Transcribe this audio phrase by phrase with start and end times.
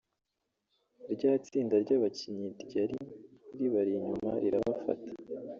[1.13, 2.95] rya tsinda ry’abakinnyi ryari
[3.57, 5.11] ribari inyuma rirabafata